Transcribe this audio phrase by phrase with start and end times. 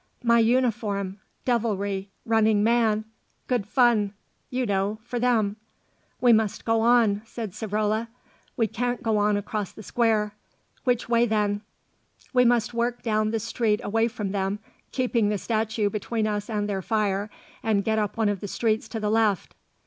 [0.23, 3.05] "My uniform devilry running man
[3.45, 4.15] good fun,
[4.49, 5.57] you know for them."
[6.19, 8.07] "We must go on," said Savrola.
[8.57, 10.33] "We can't go on across the square."
[10.85, 11.61] "Which way, then?"
[12.33, 14.57] "We must work down the street away from them,
[14.91, 17.29] keeping the statue between us and their fire,
[17.61, 19.53] and get up one of the streets to the left."